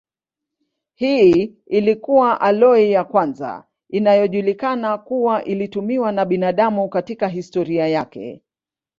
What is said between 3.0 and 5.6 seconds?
kwanza inayojulikana kuwa